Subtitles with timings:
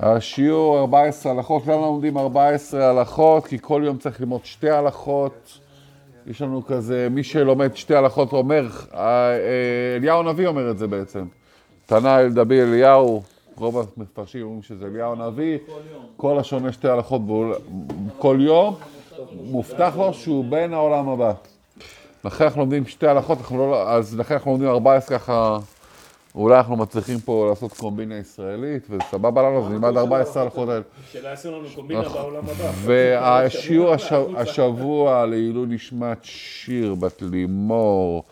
[0.00, 3.46] השיעור 14 הלכות, למה לומדים 14 הלכות?
[3.46, 5.58] כי כל יום צריך ללמוד שתי הלכות.
[6.26, 10.86] יש לנו כזה, מי שלומד שתי הלכות אומר, אה, אה, אליהו הנביא אומר את זה
[10.86, 11.24] בעצם.
[11.86, 13.22] תנא אל דבי אליהו,
[13.56, 15.58] רוב המפרשים אומרים שזה אליהו הנביא,
[16.16, 17.22] כל השונה שתי הלכות
[18.18, 18.74] כל יום,
[19.32, 21.32] מובטח לו שהוא בן העולם הבא.
[22.24, 25.58] לכן אנחנו לומדים שתי הלכות, לא, אז לכן אנחנו לומדים 14 ככה,
[26.38, 30.82] אולי אנחנו מצליחים פה לעשות קומבינה ישראלית, וסבבה לנו, אז נלמד 14 הלכות האלה.
[31.12, 32.22] שלא יעשו לנו קומבינה נכון.
[32.22, 32.70] בעולם הבא.
[32.84, 33.94] והשיעור
[34.36, 38.24] השבוע לעילוי נשמת שיר בת לימור,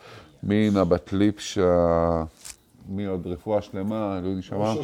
[0.43, 2.23] מינה בת ליפשה.
[2.89, 3.27] מי עוד?
[3.27, 4.75] רפואה שלמה, לעילוי נשמה.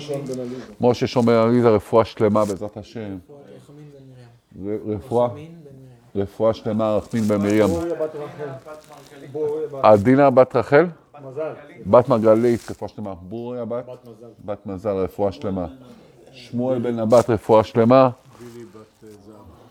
[0.81, 3.19] משה שומר עליזה, רפואה שלמה בעזרת השם.
[4.87, 5.29] רפואה.
[6.17, 7.67] רפואה שלמה, רחמין בן מרים.
[9.83, 10.87] עדינה בת רחל?
[11.87, 13.15] בת מרגלית, רפואה שלמה.
[13.15, 13.85] ברוריה בת?
[14.45, 15.67] בת מזל, רפואה שלמה.
[16.33, 18.11] שמואל בן הבת, רפואה שלמה.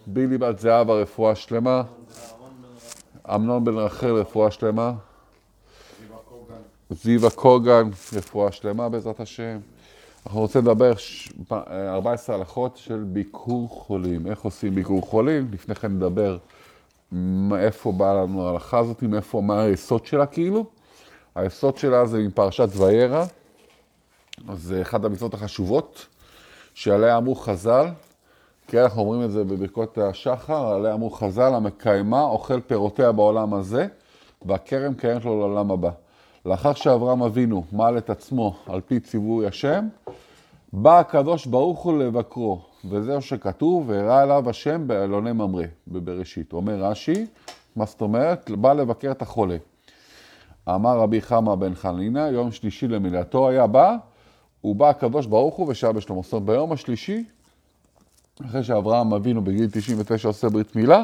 [0.07, 1.83] בילי בת זהבה, רפואה שלמה.
[3.35, 4.93] אמנון בן רחל, רפואה שלמה.
[6.89, 9.59] זיווה קוגן, רפואה שלמה בעזרת השם.
[10.25, 10.93] אנחנו רוצים לדבר
[11.51, 14.27] 14 הלכות של ביקור חולים.
[14.27, 15.47] איך עושים ביקור חולים?
[15.51, 16.37] לפני כן נדבר
[17.11, 20.65] מאיפה באה לנו ההלכה הזאת, מאיפה, מה היסוד שלה כאילו.
[21.35, 23.25] היסוד שלה זה מפרשת וירא,
[24.53, 26.05] זה אחת המצוות החשובות,
[26.73, 27.85] שעליה אמרו חז"ל,
[28.67, 33.87] כי אנחנו אומרים את זה בברכות השחר, עליה אמרו חז"ל, המקיימה אוכל פירותיה בעולם הזה,
[34.45, 35.89] והכרם קיימת לו לעולם הבא.
[36.45, 39.87] לאחר שאברהם אבינו מעל את עצמו על פי ציווי השם,
[40.73, 46.53] בא הקדוש ברוך הוא לבקרו, וזהו שכתוב, והראה אליו השם באלוני ממרא, בבראשית.
[46.53, 47.25] אומר רש"י,
[47.75, 48.49] מה זאת אומרת?
[48.49, 49.57] בא לבקר את החולה.
[50.69, 53.95] אמר רבי חמא בן חנינה, יום שלישי למילתו היה בא,
[54.61, 56.21] הוא בא הקדוש ברוך הוא ושעה בשלמה.
[56.21, 57.23] זאת אומרת, ביום השלישי,
[58.45, 61.03] אחרי שאברהם אבינו בגיל 99 עושה ברית מילה,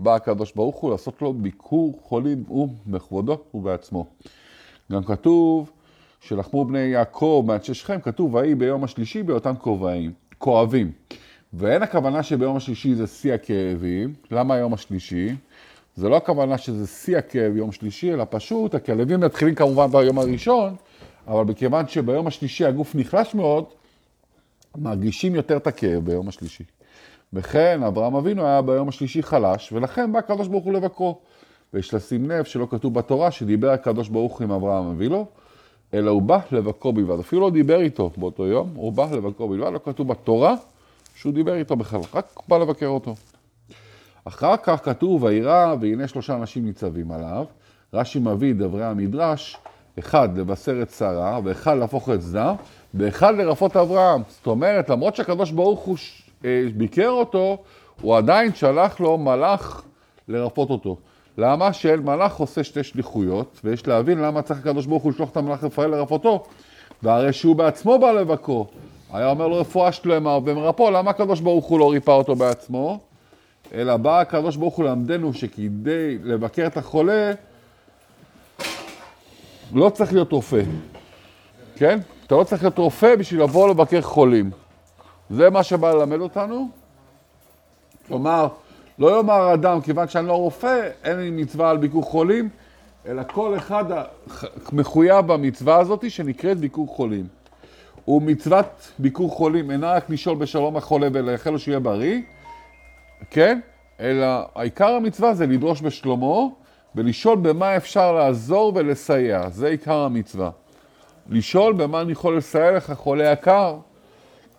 [0.00, 4.06] בא הקדוש ברוך הוא לעשות לו ביקור חולים, הוא בכבודו ובעצמו.
[4.92, 5.70] גם כתוב
[6.20, 10.92] שלחמו בני יעקב מאנשי שכם, כתוב ויהי ביום השלישי באותם כובעים, כואבים.
[11.52, 14.14] ואין הכוונה שביום השלישי זה שיא הכאבים.
[14.30, 15.36] למה היום השלישי?
[15.98, 20.74] זה לא הכוונה שזה שיא הכאב יום שלישי, אלא פשוט, הכאבים מתחילים כמובן ביום הראשון,
[21.26, 23.64] אבל מכיוון שביום השלישי הגוף נחלש מאוד,
[24.76, 26.64] מרגישים יותר את הכאב ביום השלישי.
[27.32, 31.18] וכן, אברהם אבינו היה ביום השלישי חלש, ולכן בא הקדוש ברוך הוא לבקרו.
[31.74, 35.26] ויש לשים לב שלא כתוב בתורה שדיבר הקדוש ברוך עם אברהם אבינו,
[35.94, 37.18] אלא הוא בא לבקרו בלבד.
[37.20, 40.54] אפילו לא דיבר איתו באותו יום, הוא בא לבקרו בלבד, לא כתוב בתורה
[41.14, 43.14] שהוא דיבר איתו בכלל, רק בא לבקר אותו.
[44.28, 47.44] אחר כך כתוב, וירא, והנה שלושה אנשים ניצבים עליו.
[47.94, 49.56] רש"י מביא דברי המדרש,
[49.98, 52.54] אחד לבשר את שרה, ואחד להפוך את זדם,
[52.94, 54.22] ואחד לרפות אברהם.
[54.28, 55.96] זאת אומרת, למרות שהקדוש ברוך הוא
[56.44, 57.58] אה, ביקר אותו,
[58.00, 59.82] הוא עדיין שלח לו מלאך
[60.28, 60.96] לרפות אותו.
[61.38, 61.72] למה?
[61.72, 65.64] שאל מלאך עושה שתי שליחויות, ויש להבין למה צריך הקדוש ברוך הוא לשלוח את המלאך
[65.64, 66.44] רפאל לרפותו.
[67.02, 68.66] והרי שהוא בעצמו בא לבקרו.
[69.12, 73.00] היה אומר לו רפואה שלמה ומרפאו, למה הקדוש ברוך הוא לא ריפא אותו בעצמו?
[73.74, 77.32] אלא בא הקדוש ברוך הוא ללמדנו שכדי לבקר את החולה,
[79.72, 80.62] לא צריך להיות רופא,
[81.76, 81.98] כן?
[82.26, 84.50] אתה לא צריך להיות רופא בשביל לבוא לבקר חולים.
[85.30, 86.68] זה מה שבא ללמד אותנו.
[88.06, 88.48] כלומר,
[88.98, 92.48] לא יאמר אדם, כיוון שאני לא רופא, אין לי מצווה על ביקור חולים,
[93.06, 93.84] אלא כל אחד
[94.72, 97.26] מחויב במצווה הזאת שנקראת ביקור חולים.
[98.08, 102.20] ומצוות ביקור חולים אינה רק לשאול בשלום החולה ולאחל לו שיהיה בריא,
[103.30, 103.60] כן?
[104.00, 106.54] אלא העיקר המצווה זה לדרוש בשלומו
[106.94, 109.48] ולשאול במה אפשר לעזור ולסייע.
[109.48, 110.50] זה עיקר המצווה.
[111.28, 113.76] לשאול במה אני יכול לסייע לך, חולה יקר,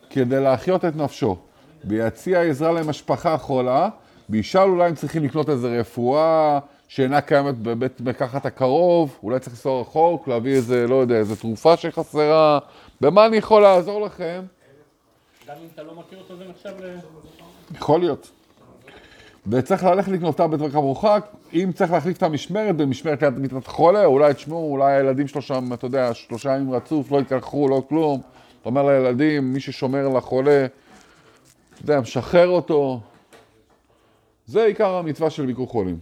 [0.09, 1.37] כדי להחיות את נפשו.
[1.85, 3.89] ויציע עזרה למשפחה חולה,
[4.29, 9.81] וישאל אולי הם צריכים לקנות איזה רפואה שאינה קיימת בבית מרקחת הקרוב, אולי צריך לנסוע
[9.81, 12.59] רחוק, להביא איזה, לא יודע, איזה תרופה שחסרה,
[13.01, 14.41] במה אני יכול לעזור לכם?
[15.47, 16.97] גם אם אתה לא מכיר אותו זה נחשב ל...
[17.75, 18.31] יכול להיות.
[19.51, 23.67] וצריך ללכת לקנות אותה בית מרקחת מרוחק, אם צריך להחליף את המשמרת במשמרת ליד מיטת
[23.67, 27.83] חולה, אולי תשמעו, אולי הילדים שלו שם, אתה יודע, שלושה ימים רצוף, לא יתקלחו, לא
[27.89, 28.21] כלום.
[28.61, 30.65] אתה אומר לילדים, מי ששומר על החולה,
[31.73, 32.99] אתה יודע, משחרר אותו,
[34.45, 35.97] זה עיקר המצווה של ביקור חולים.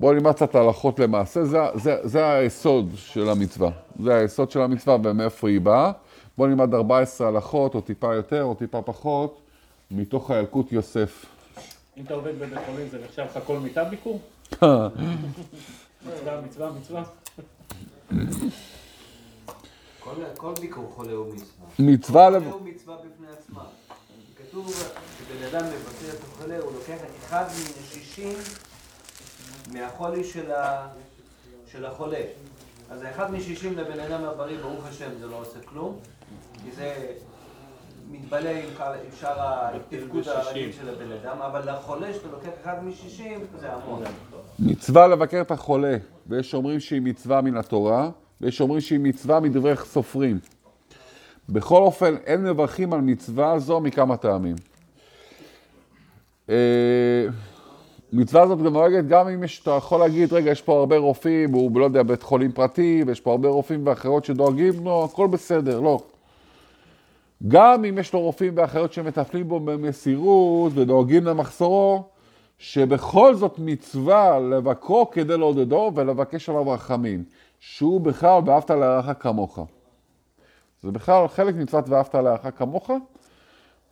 [0.00, 3.70] בואו נלמד קצת הלכות למעשה, זה, זה, זה היסוד של המצווה.
[4.02, 5.92] זה היסוד של המצווה ומאיפה היא באה.
[6.38, 9.40] בואו נלמד 14 הלכות, או טיפה יותר, או טיפה פחות,
[9.90, 11.26] מתוך הילקוט יוסף.
[11.96, 14.20] אם אתה עובד בבית חולים זה נחשב לך כל מיטה ביקור?
[16.06, 17.04] מצווה, מצווה, מצווה.
[20.36, 21.66] כל ביקור חולה הוא מצווה.
[21.78, 22.28] מצווה...
[22.28, 23.26] הוא מצווה בפני
[24.38, 24.74] כתוב
[25.18, 28.38] שבן אדם מבקר את החולה, הוא לוקח אחד מן השישים
[29.72, 30.24] מהחולי.
[31.72, 32.20] של החולה.
[32.90, 35.98] אז האחד משישים לבן אדם הבריא, ברוך השם, זה לא עושה כלום,
[36.64, 37.12] כי זה
[38.10, 38.64] מתבלה עם,
[39.20, 44.02] שאר התפקוד הרגיל של הבן אדם, אבל לחולה שאתה לוקח אחד משישים, זה המון.
[44.58, 45.96] מצווה לבקר את החולה,
[46.26, 48.10] ויש אומרים שהיא מצווה מן התורה,
[48.40, 50.38] ויש אומרים שהיא מצווה מדברי סופרים.
[51.48, 54.56] בכל אופן, אין מברכים על מצווה זו מכמה טעמים.
[56.50, 57.26] אה,
[58.12, 61.52] מצווה הזאת גם נוהגת גם אם יש, אתה יכול להגיד, רגע, יש פה הרבה רופאים,
[61.52, 65.80] הוא לא יודע, בית חולים פרטי, ויש פה הרבה רופאים ואחרות שדואגים לו, הכל בסדר,
[65.80, 66.00] לא.
[67.48, 72.04] גם אם יש לו רופאים ואחיות שמטפלים בו במסירות ודואגים למחסורו,
[72.58, 77.24] שבכל זאת מצווה לבקרו כדי לעודדו ולבקש עליו רחמים,
[77.60, 79.58] שהוא בכלל ואהבת לרעך כמוך.
[80.82, 82.90] זה בכלל חלק מצוות ואהבת לרעך כמוך,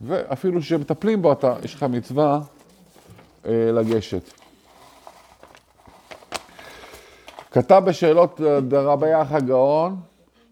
[0.01, 2.41] ואפילו שמטפלים בו, אתה, יש לך מצווה
[3.47, 4.31] אה, לגשת.
[7.51, 9.97] כתב בשאלות אה, דרבי אח הגאון,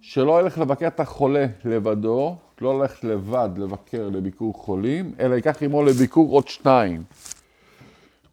[0.00, 5.84] שלא ילך לבקר את החולה לבדו, לא ללכת לבד לבקר לביקור חולים, אלא ייקח עמו
[5.84, 7.02] לביקור עוד שניים.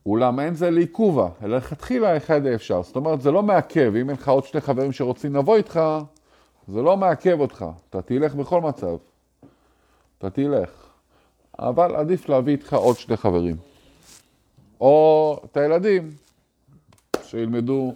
[0.06, 2.84] אולם אין זה לעיכובה, אלא לכתחילה אחד אפשר.
[2.84, 5.80] זאת אומרת, זה לא מעכב, אם אין לך עוד שני חברים שרוצים לבוא איתך,
[6.68, 7.66] זה לא מעכב אותך.
[7.90, 8.96] אתה תלך בכל מצב.
[10.18, 10.70] אתה תלך.
[11.60, 13.56] אבל עדיף להביא איתך עוד שני חברים.
[14.82, 16.10] או את הילדים,
[17.24, 17.94] שילמדו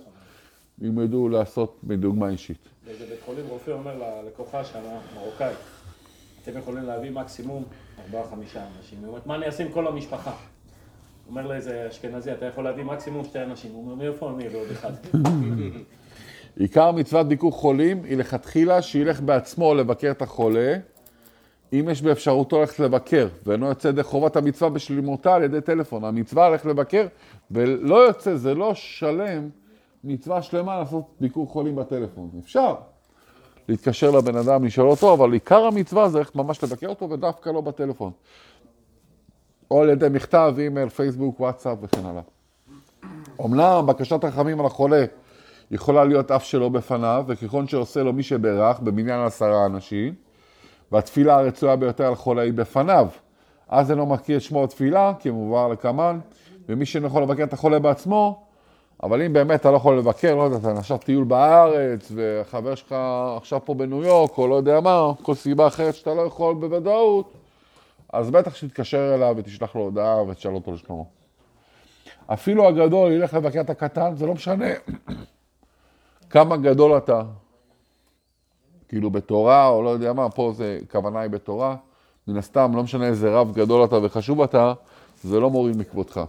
[0.82, 2.58] ילמדו לעשות מדוגמה אישית.
[2.86, 4.80] באיזה בית חולים רופא אומר ללקוחה שם,
[5.16, 5.54] מרוקאי,
[6.50, 7.64] אתם יכולים להביא מקסימום
[8.06, 9.00] ארבעה-חמישה אנשים.
[9.00, 10.32] היא אומרת, מה אני אעשה עם כל המשפחה?
[11.30, 13.72] אומר לאיזה אשכנזי, אתה יכול להביא מקסימום שתי אנשים.
[13.72, 14.92] הוא אומר, מאיפה אני ועוד אחד?
[16.60, 20.76] עיקר מצוות ביקור חולים היא לכתחילה שילך בעצמו לבקר את החולה,
[21.74, 26.04] אם יש באפשרותו ללכת לבקר, ואינו יוצא ידי חובת המצווה בשלימותה על ידי טלפון.
[26.04, 27.08] המצווה ללכת לבקר,
[27.52, 29.50] ולא יוצא, זה לא שלם,
[30.04, 32.30] מצווה שלמה לעשות ביקור חולים בטלפון.
[32.40, 32.76] אפשר
[33.70, 37.62] להתקשר לבן אדם, לשאול אותו, אבל עיקר המצווה זה ללכת ממש לבקר אותו, ודווקא לא
[37.62, 38.12] בטלפון.
[39.72, 42.22] או על ידי מכתב, אימייל, פייסבוק, וואטסאפ וכן הלאה.
[43.46, 45.06] אמנם בקשת רחמים על החולה
[45.72, 50.14] יכולה להיות אף שלא בפניו, וככל שעושה לו מי שברך במניין עשרה אנשים,
[50.92, 53.08] והתפילה הרצויה ביותר על חולה היא בפניו.
[53.70, 56.20] אז אינו מכיר את שמו התפילה, כי מובהר לקמן,
[56.70, 58.47] ומי שאינו יכול לבקר את החולה בעצמו,
[59.04, 62.96] אבל אם באמת אתה לא יכול לבקר, לא יודע, אתה נחשב טיול בארץ, והחבר שלך
[63.38, 67.34] עכשיו פה בניו יורק, או לא יודע מה, כל סיבה אחרת שאתה לא יכול בוודאות,
[68.14, 71.06] אז בטח שתתקשר אליו ותשלח לו הודעה ותשאל אותו לשלומו.
[72.28, 74.66] אפילו הגדול ילך לבקר את הקטן, זה לא משנה
[76.30, 77.22] כמה גדול אתה,
[78.90, 81.76] כאילו בתורה, או לא יודע מה, פה זה, כוונה היא בתורה.
[82.28, 84.74] מן הסתם, לא משנה איזה רב גדול אתה וחשוב אתה,
[85.24, 86.22] זה לא מוריד מכבודך.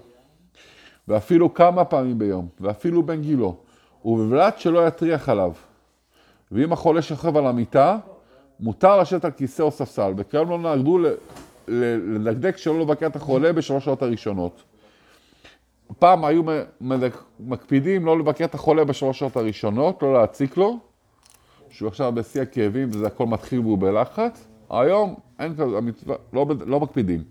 [1.08, 3.56] ואפילו כמה פעמים ביום, ואפילו בן גילו,
[4.04, 5.52] ובלבד שלא יטריח עליו.
[6.52, 7.98] ואם החולה שוכב על המיטה,
[8.60, 10.98] מותר לשבת על כיסא או ספסל, וכיום לא נהגו
[11.68, 14.62] לדקדק שלא לבקר את החולה בשלוש שעות הראשונות.
[15.98, 16.42] פעם היו
[17.40, 20.78] מקפידים לא לבקר את החולה בשלוש שעות הראשונות, לא להציק לו,
[21.70, 24.46] שהוא עכשיו בשיא הכאבים וזה הכל מתחיל והוא בלחץ.
[24.70, 25.64] היום אין כזה,
[26.32, 27.22] לא, לא מקפידים.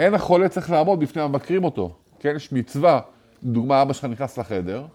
[0.00, 1.92] אין החולה צריך לעמוד בפני המבקרים אותו.
[2.18, 3.00] כן, יש מצווה,
[3.42, 4.86] דוגמה, אבא שלך נכנס לחדר,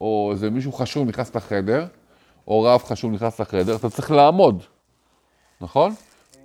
[0.00, 1.86] או איזה מישהו חשוב נכנס לחדר,
[2.48, 4.62] או רב חשוב נכנס לחדר, אתה צריך לעמוד,
[5.60, 5.94] נכון?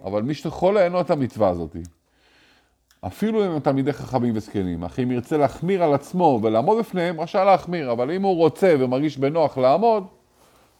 [0.03, 0.33] אבל מי
[0.77, 1.75] אין לו את המצווה הזאת.
[3.07, 7.45] אפילו אם הם תלמידי חכמים וזקנים, אך אם ירצה להחמיר על עצמו ולעמוד בפניהם, רשאי
[7.45, 10.03] להחמיר, אבל אם הוא רוצה ומרגיש בנוח לעמוד,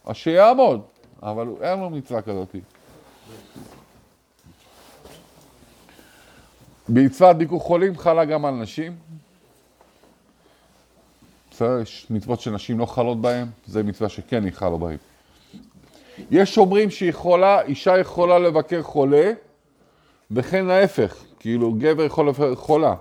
[0.05, 0.82] אז שיעמוד,
[1.24, 2.55] אבל אין לו מצווה כזאת.
[6.89, 8.96] מצוות ביקור חולים חלה גם על נשים.
[11.51, 14.98] בסדר, יש מצוות שנשים לא חלות בהן, זה מצווה שכן היא חלה בהן.
[16.32, 19.32] יש אומרים שיכולה, אישה יכולה לבקר חולה,
[20.32, 22.96] וכן ההפך, כאילו גבר יכול לבקר חולה.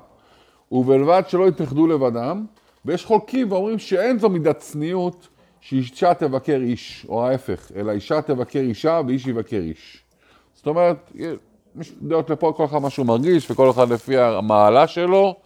[0.73, 2.47] ובלבד שלא יתאחדו לבדם,
[2.85, 5.29] ויש חולקים ואומרים שאין זו מידת צניעות
[5.61, 10.03] שאישה תבקר איש, או ההפך, אלא אישה תבקר אישה ואיש יבקר איש.
[10.55, 11.13] זאת אומרת,
[11.81, 15.37] יש דעות לפה כל אחד מה שהוא מרגיש, וכל אחד לפי המעלה שלו.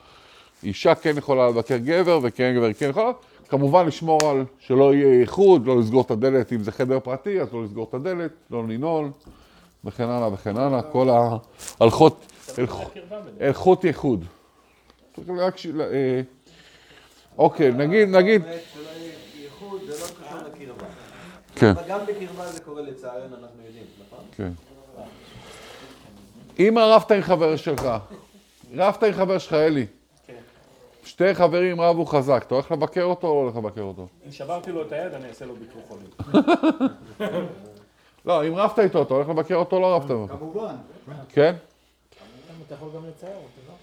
[0.63, 3.11] אישה כן יכולה לבקר גבר, וכן גבר כן יכולה.
[3.49, 7.53] כמובן לשמור על שלא יהיה איחוד, לא לסגור את הדלת, אם זה חדר פרטי, אז
[7.53, 9.11] לא לסגור את הדלת, לא לנעול,
[9.85, 11.09] וכן הלאה וכן הלאה, כל
[11.81, 12.27] ההלכות,
[12.59, 12.93] הלכות-
[15.59, 15.67] ש...
[15.67, 16.21] אה,
[17.39, 18.51] אוקיי, נגיד, נגיד, לא.
[21.55, 24.25] כן, אבל גם בקרבה זה קורה לצערנו, אנחנו יודעים, נכון?
[24.37, 24.68] כן.
[26.59, 27.89] אם רבת עם חבר שלך,
[28.77, 29.87] רבת עם חבר שלך, אלי,
[30.27, 30.35] כן.
[31.05, 34.07] שתי חברים רבו חזק, אתה הולך לבקר אותו או לא הולך לבקר אותו?
[34.27, 36.11] אם שברתי לו את היד, אני אעשה לו ביקור חולים.
[38.27, 40.27] לא, אם רבת איתו, אתה הולך לבקר אותו או לא רבת איתו?
[40.29, 40.75] כמובן.
[41.29, 41.55] כן?
[42.67, 43.75] אתה יכול גם לצייר אותו, לא?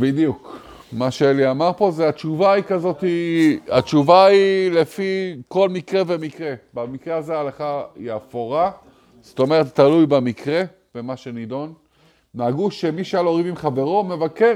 [0.00, 0.58] בדיוק.
[0.92, 3.04] מה שאלי אמר פה זה התשובה היא כזאת,
[3.68, 6.54] התשובה היא לפי כל מקרה ומקרה.
[6.74, 8.70] במקרה הזה ההלכה היא אפורה,
[9.22, 10.62] זאת אומרת תלוי במקרה,
[10.94, 11.72] במה שנידון.
[12.34, 14.54] נהגו שמי שהיה לו ריב עם חברו, מבקר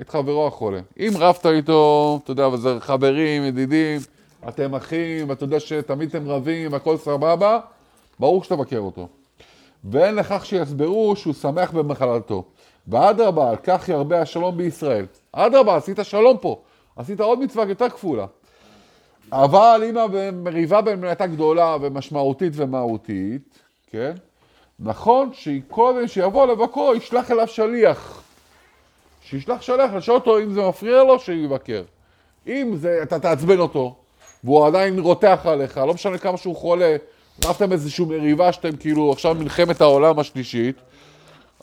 [0.00, 0.80] את חברו החולה.
[0.98, 4.00] אם רבת איתו, אתה יודע, וזה חברים, ידידים,
[4.48, 7.60] אתם אחים, ואתה יודע שתמיד אתם רבים, הכל סבבה,
[8.18, 9.08] ברור שתבקר אותו.
[9.84, 12.44] ואין לכך שיסברו שהוא שמח במחלתו.
[12.88, 15.06] ואדרבה, על כך ירבה השלום בישראל.
[15.32, 16.62] אדרבה, עשית שלום פה.
[16.96, 18.26] עשית עוד מצווה יותר כפולה.
[19.32, 24.12] אבל אם המריבה ביניהם הייתה גדולה ומשמעותית ומהותית, כן?
[24.80, 28.22] נכון שקודם שיבוא לבקרו, ישלח אליו שליח.
[29.24, 31.82] שישלח שליח לשאול אותו אם זה מפריע לו, שיבקר.
[32.46, 33.94] אם זה, אתה תעצבן אותו,
[34.44, 36.96] והוא עדיין רותח עליך, לא משנה כמה שהוא חולה,
[37.44, 40.76] רבתם איזושהי מריבה שאתם כאילו עכשיו מלחמת העולם השלישית,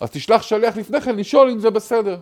[0.01, 2.17] אז תשלח שליח לפני כן לשאול אם זה בסדר.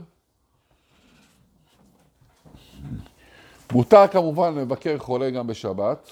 [3.71, 6.11] מותר כמובן לבקר חולה גם בשבת.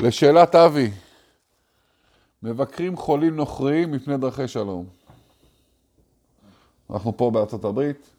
[0.00, 0.90] לשאלת אבי,
[2.46, 4.86] מבקרים חולים נוכריים מפני דרכי שלום.
[6.90, 8.10] אנחנו פה בארצות הברית,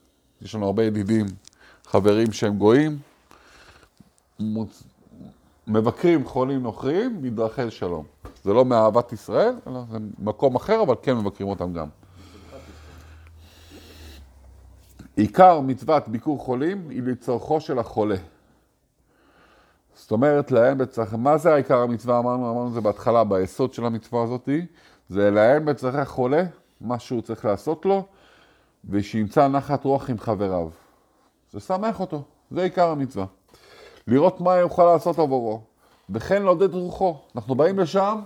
[0.41, 1.25] יש לנו הרבה ידידים,
[1.86, 2.98] חברים שהם גויים,
[4.39, 4.84] מוצ-
[5.67, 8.05] מבקרים חולים נוכריים מדרכי שלום.
[8.43, 11.88] זה לא מאהבת ישראל, אלא זה מקום אחר, אבל כן מבקרים אותם גם.
[15.15, 18.17] עיקר מצוות ביקור חולים היא לצורכו של החולה.
[19.98, 21.16] זאת אומרת, לעיין בצרכי...
[21.18, 22.20] מה זה העיקר המצווה?
[22.20, 24.50] אמרנו, אמרנו זה בהתחלה, ביסוד של המצווה הזאת,
[25.10, 26.44] זה לעיין בצרכי החולה,
[26.82, 28.06] מה שהוא צריך לעשות לו,
[28.89, 30.70] ושימצא נחת רוח עם חבריו.
[31.51, 33.25] זה שמח אותו, זה עיקר המצווה.
[34.08, 35.62] לראות מה יוכל לעשות עבורו,
[36.10, 37.18] וכן לעודד רוחו.
[37.36, 38.20] אנחנו באים לשם,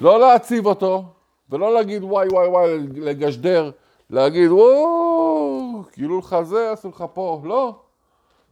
[0.00, 1.04] לא להציב אותו,
[1.50, 3.70] ולא להגיד וואי וואי וואי, לגשדר,
[4.10, 7.74] להגיד וואו, כאילו לך זה, עשו לך פה, לא.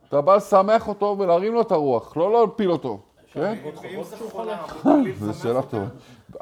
[0.08, 2.98] אתה בא לשמח אותו ולהרים לו את הרוח, לא להפיל אותו,
[3.32, 3.54] כן?
[3.82, 5.68] ואם זה חולה, זו לשמח שאלה אותה?
[5.70, 5.86] טובה.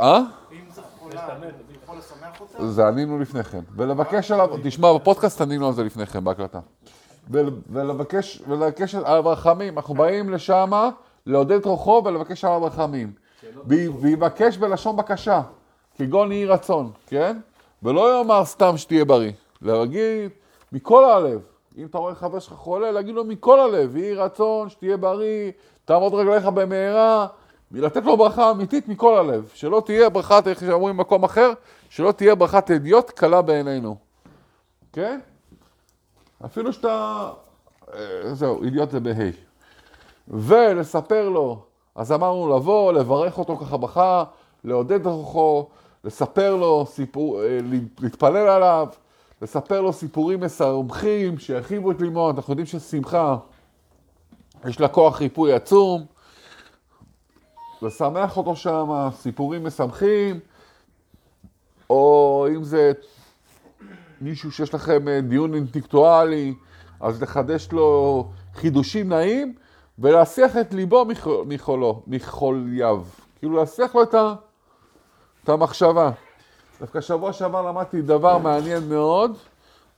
[0.01, 0.21] אה?
[0.53, 1.47] אם זה חולה, אני
[1.85, 2.67] יכול לשמח אותה?
[2.67, 3.61] זה ענינו לפני כן.
[3.77, 6.61] ולבקש עליו, תשמע, בפודקאסט ענינו על זה לפני כן, בהקלטה.
[7.31, 9.77] ול- ולבקש, ולבקש עליו רחמים.
[9.79, 10.71] אנחנו באים לשם
[11.27, 13.13] לעודד רוחו ולבקש עליו רחמים.
[13.67, 15.43] וי- ויבקש בלשון בקשה,
[15.99, 17.39] כגון יהי רצון, כן?
[17.83, 19.33] ולא יאמר סתם שתהיה בריא.
[19.63, 20.31] להגיד
[20.73, 21.41] מכל הלב.
[21.77, 25.53] אם אתה רואה חבר שלך חולה, להגיד לו מכל הלב, יהי רצון, שתהיה בריא,
[25.85, 27.27] תעמוד רגליך במהרה,
[27.73, 29.51] לתת לו ברכה אמיתית מכל הלב.
[29.55, 31.53] שלא תהיה ברכת, איך שאומרים במקום אחר,
[31.89, 33.97] שלא תהיה ברכת אדיוט קלה בעינינו.
[34.93, 35.21] כן?
[36.45, 37.31] אפילו שאתה...
[37.95, 39.31] אה, זהו, אידיוט זה בה'.
[40.29, 41.63] ולספר לו,
[41.95, 44.25] אז אמרנו לבוא, לברך אותו ככה בכה,
[44.65, 45.67] לעודד רוחו,
[46.05, 47.59] לספר לו סיפור, אה,
[48.01, 48.89] להתפלל עליו,
[49.43, 52.37] לספר לו סיפורים משמחים שירחיבו את לימוד.
[52.37, 53.37] אנחנו יודעים ששמחה,
[54.69, 56.05] יש לה כוח ריפוי עצום.
[57.83, 60.41] לשמח אותו שם, סיפורים משמחים,
[61.91, 62.93] או אם זה
[64.21, 66.55] מישהו שיש לכם אה, דיון אינטלקטואלי,
[67.01, 69.55] אז לחדש לו חידושים נעים,
[69.99, 73.03] ולהסיח את ליבו מחול- מחולו, מחולייו.
[73.39, 74.35] כאילו להסיח לו את, ה,
[75.45, 76.11] את המחשבה.
[76.81, 79.37] דווקא שבוע שעבר למדתי דבר מעניין מאוד,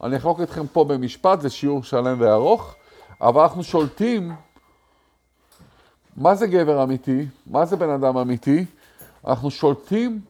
[0.02, 2.74] אני אחלוק אתכם פה במשפט, זה שיעור שלם וארוך,
[3.20, 4.32] אבל אנחנו שולטים
[6.16, 7.26] מה זה גבר אמיתי?
[7.46, 8.64] מה זה בן אדם אמיתי?
[9.26, 10.20] אנחנו שולטים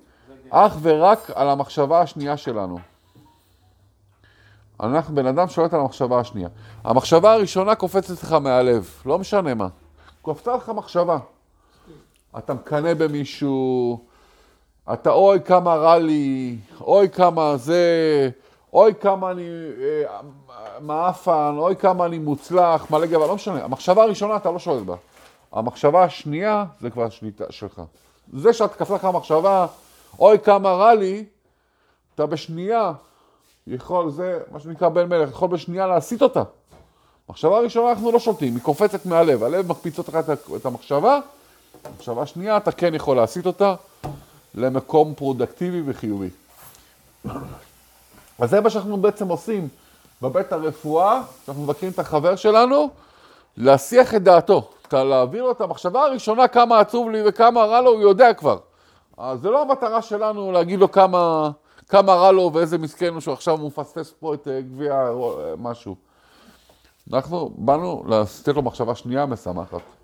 [0.50, 2.78] אך ורק על המחשבה השנייה שלנו.
[4.80, 6.48] אנחנו בן אדם שולט על המחשבה השנייה.
[6.84, 9.68] המחשבה הראשונה קופצת לך מהלב, לא משנה מה.
[10.22, 11.18] קופצה לך מחשבה.
[12.38, 14.00] אתה מקנא במישהו,
[14.92, 18.30] אתה אוי כמה רע לי, אוי כמה זה,
[18.72, 19.48] אוי כמה אני
[19.80, 20.20] אה,
[20.80, 23.64] מעפן, אוי כמה אני מוצלח, מלא גבר, לא משנה.
[23.64, 24.96] המחשבה הראשונה אתה לא שולט בה.
[25.52, 27.82] המחשבה השנייה זה כבר השליטה שלך.
[28.32, 29.66] זה שאת קפצה לך המחשבה,
[30.18, 31.24] אוי כמה רע לי,
[32.14, 32.92] אתה בשנייה
[33.66, 36.42] יכול, זה מה שנקרא בן מלך, יכול בשנייה להסיט אותה.
[37.28, 40.18] מחשבה ראשונה אנחנו לא שולטים, היא קופצת מהלב, הלב מקפיץ אותך
[40.56, 41.18] את המחשבה,
[41.96, 43.74] מחשבה שנייה אתה כן יכול להסיט אותה
[44.58, 46.28] למקום פרודקטיבי וחיובי.
[48.38, 49.68] אז זה מה שאנחנו בעצם עושים
[50.22, 52.90] בבית הרפואה, כשאנחנו מבקרים את החבר שלנו,
[53.56, 58.00] להסיח את דעתו, להעביר לו את המחשבה הראשונה כמה עצוב לי וכמה רע לו, הוא
[58.00, 58.58] יודע כבר.
[59.16, 61.50] אז זה לא המטרה שלנו להגיד לו כמה,
[61.88, 65.96] כמה רע לו ואיזה מסכן הוא שעכשיו הוא מפספס פה את אה, גביע אה, משהו.
[67.12, 69.97] אנחנו באנו לתת לו מחשבה שנייה משמחת.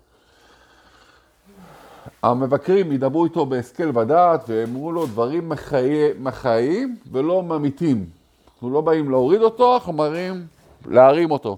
[2.25, 8.05] המבקרים ידברו איתו בהשכל ודעת ואמרו לו דברים מחיי- מחיים ולא ממיתים.
[8.53, 10.45] אנחנו לא באים להוריד אותו, אנחנו באים
[10.85, 11.57] להרים אותו.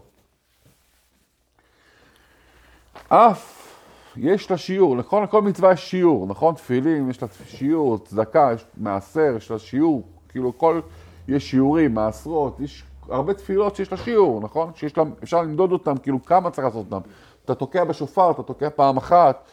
[3.10, 3.74] אף
[4.18, 6.56] יש לה שיעור, לכל, לכל מצווה יש שיעור, נכון?
[6.56, 10.80] תפילין, יש לה שיעור, צדקה, יש מעשר, יש לה שיעור, כאילו כל,
[11.28, 14.72] יש שיעורים, מעשרות, יש הרבה תפילות שיש לה שיעור, נכון?
[14.76, 17.10] שיש לה, אפשר למדוד אותם, כאילו כמה צריך לעשות אותם.
[17.46, 19.44] אתה תוקע בשופר, אתה תוקע פעם אחת,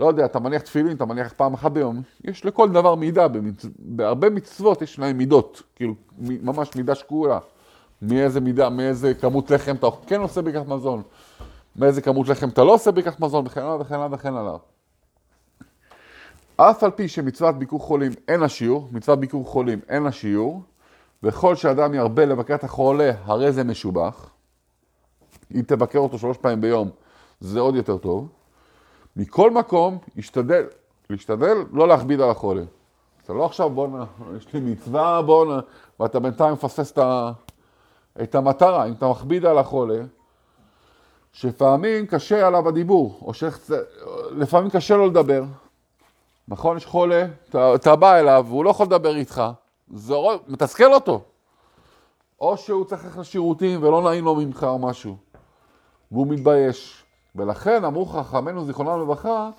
[0.00, 3.64] לא יודע, אתה מניח תפילין, אתה מניח פעם אחת ביום, יש לכל דבר מידה, במצ...
[3.78, 7.38] בהרבה מצוות יש להם מידות, כאילו ממש מידה שקולה.
[8.02, 11.02] מאיזה מידה, מאיזה כמות לחם אתה כן עושה ברכת מזון,
[11.76, 14.56] מאיזה כמות לחם אתה לא עושה ברכת מזון, וכן הלאה וכן הלאה וכן הלאה.
[16.56, 20.62] אף על פי שמצוות ביקור חולים אין לה שיעור, מצוות ביקור חולים אין לה שיעור,
[21.22, 24.30] וכל שאדם ירבה לבקר את החולה, הרי זה משובח.
[25.54, 26.90] אם תבקר אותו שלוש פעמים ביום,
[27.40, 28.28] זה עוד יותר טוב.
[29.16, 30.66] מכל מקום, השתדל,
[31.10, 32.62] להשתדל לא להכביד על החולה.
[33.24, 34.04] אתה לא עכשיו, בואנה,
[34.36, 35.60] יש לי מצווה, בואנה,
[36.00, 36.98] ואתה בינתיים מפספס את,
[38.22, 38.86] את המטרה.
[38.86, 40.02] אם אתה מכביד על החולה,
[41.32, 45.44] שלפעמים קשה עליו הדיבור, או שלפעמים קשה לו לדבר.
[46.48, 49.42] נכון, יש חולה, אתה, אתה בא אליו, והוא לא יכול לדבר איתך,
[49.94, 50.14] זה
[50.48, 51.20] מתסכל אותו.
[52.40, 55.16] או שהוא צריך ללכת לשירותים ולא נעים לו ממך או משהו,
[56.12, 57.05] והוא מתבייש.
[57.36, 59.50] ולכן אמרו חכמינו זיכרונם לברכה,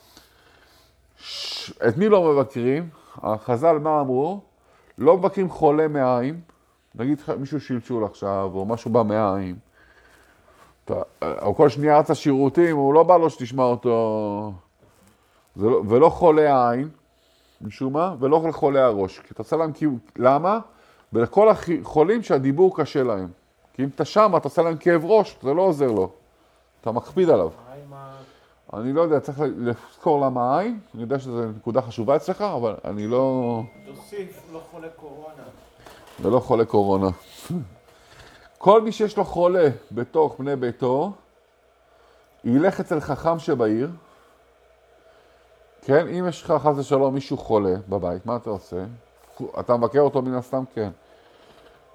[1.17, 2.89] ש- את מי לא מבקרים?
[3.23, 4.39] החז"ל מה אמרו?
[4.97, 6.41] לא מבקרים חולה מעיים,
[6.95, 9.55] נגיד מישהו שלשול עכשיו, או משהו בא מעיים,
[11.21, 14.51] או כל שנייה רץ לשירותים, הוא לא בא לו שתשמע אותו,
[15.57, 16.89] לא, ולא חולה העין,
[17.61, 19.19] משום מה, ולא לחולי הראש.
[19.19, 20.59] כי אתה עושה להם כאילו, למה?
[21.13, 23.27] ולכל החולים שהדיבור קשה להם.
[23.73, 26.09] כי אם אתה שם, אתה עושה להם כאב ראש, זה לא עוזר לו.
[26.81, 27.49] אתה מקפיד עליו.
[28.73, 33.07] אני לא יודע, צריך לזכור למה העין, אני יודע שזו נקודה חשובה אצלך, אבל אני
[33.07, 33.61] לא...
[33.85, 35.43] תוסיף, לא חולה קורונה.
[36.21, 37.07] ולא חולה קורונה.
[38.57, 41.11] כל מי שיש לו חולה בתוך בני ביתו,
[42.43, 43.89] ילך אצל חכם שבעיר.
[45.81, 48.85] כן, אם יש לך חס ושלום מישהו חולה בבית, מה אתה עושה?
[49.59, 50.63] אתה מבקר אותו מן הסתם?
[50.73, 50.89] כן.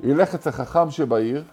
[0.01, 1.45] ילך אצל חכם שבעיר,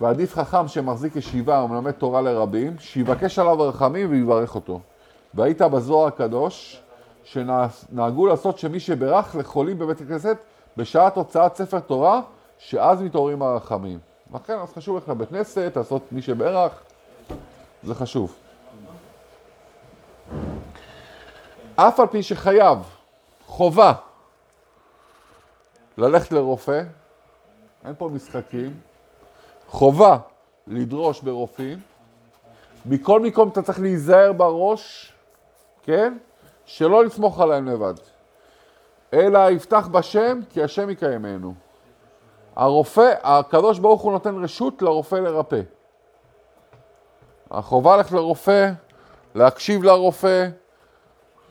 [0.00, 4.80] ועדיף חכם שמחזיק ישיבה ומלמד תורה לרבים, שיבקש עליו רחמים ויברך אותו.
[5.34, 6.82] והיית בזוהר הקדוש,
[7.24, 10.36] שנהגו לעשות שמי שברך לחולים בבית הכנסת
[10.76, 12.20] בשעת הוצאת ספר תורה,
[12.58, 13.98] שאז מתעוררים הרחמים.
[14.34, 16.72] לכן, אז חשוב לך לבית כנסת, לעשות מי שברך,
[17.82, 18.34] זה חשוב.
[21.76, 22.78] אף על פי שחייב,
[23.46, 23.92] חובה,
[25.98, 26.82] ללכת לרופא,
[27.84, 28.80] אין פה משחקים,
[29.68, 30.18] חובה
[30.66, 31.78] לדרוש ברופאים,
[32.86, 35.12] מכל מקום אתה צריך להיזהר בראש,
[35.82, 36.18] כן?
[36.64, 37.94] שלא לסמוך עליהם לבד.
[39.12, 41.54] אלא יפתח בשם, כי השם יקיימנו.
[42.56, 45.60] הרופא, הקדוש ברוך הוא נותן רשות לרופא לרפא.
[47.50, 48.70] החובה ללכת לרופא,
[49.34, 50.48] להקשיב לרופא,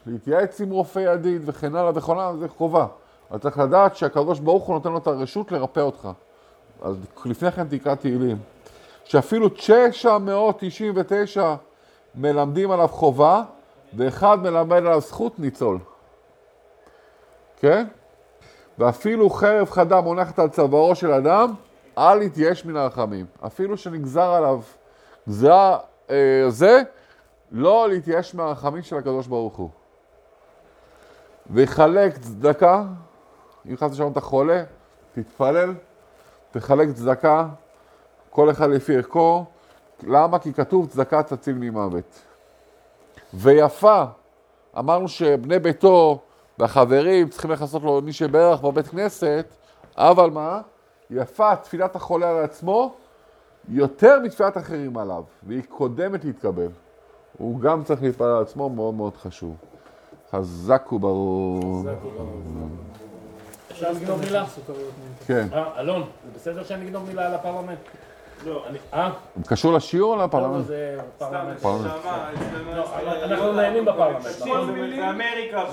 [0.06, 2.88] להתייעץ עם רופא ידיד וכן הלאה וכן הלאה, זה חובה.
[3.32, 6.10] אבל צריך לדעת שהקדוש ברוך הוא נותן לו את הרשות לרפא אותך.
[6.82, 8.38] אז לפני כן תקרא תהילים.
[9.04, 11.56] שאפילו 999
[12.16, 13.44] מלמדים עליו חובה,
[13.94, 15.78] ואחד מלמד עליו זכות ניצול.
[17.60, 17.88] כן?
[18.78, 21.54] ואפילו חרב חדה מונחת על צווארו של אדם,
[21.98, 23.26] אל יתייאש מן הרחמים.
[23.46, 24.62] אפילו שנגזר עליו
[25.30, 26.82] גזרה אה, זה,
[27.52, 29.70] לא להתייאש מהרחמים של הקדוש ברוך הוא.
[31.50, 32.84] ויחלק צדקה,
[33.66, 34.64] אם חס ושלום אתה חולה,
[35.14, 35.74] תתפלל,
[36.52, 37.48] תחלק צדקה,
[38.30, 39.46] כל אחד לפי ערכו.
[40.04, 40.40] למה?
[40.40, 42.22] כי כתוב צדקה תציל ממוות.
[43.34, 44.04] ויפה,
[44.80, 46.20] אמרנו שבני ביתו
[46.60, 49.46] והחברים צריכים לכסות לו מי שברך בבית כנסת,
[49.98, 50.62] אבל מה?
[51.10, 52.96] יפה תפילת החולה על עצמו
[53.70, 56.68] יותר מתפילת אחרים עליו, והיא קודמת להתקבל.
[57.38, 59.56] הוא גם צריך להתפלל על עצמו, מאוד מאוד חשוב.
[60.32, 61.84] חזק וברור.
[63.78, 64.44] אפשר לגנוב מילה?
[65.28, 65.48] כן.
[65.54, 67.78] אה, אלון, זה בסדר שאני אגנוב מילה על הפרלמנט?
[68.46, 68.64] לא.
[68.70, 69.10] אני- אה?
[69.48, 70.66] קשור לשיעור או לא, לא, לפרלמנט?
[70.66, 71.64] זה פרלמנט.
[71.64, 72.84] לא,
[73.24, 74.68] אנחנו נהנים בפרלמנט, נכון?
[74.98, 75.64] באמריקה,